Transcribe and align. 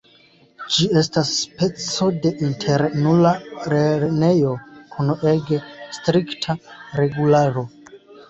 Ĝi 0.75 0.85
estas 1.01 1.33
speco 1.41 2.07
de 2.23 2.29
internula 2.47 3.33
lernejo 3.75 4.55
kun 4.95 5.13
ege 5.33 5.61
strikta 5.99 6.57
regularo. 7.03 7.65